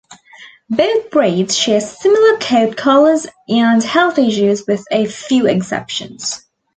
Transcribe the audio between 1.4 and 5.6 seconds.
share similar coat colors and health issues with a few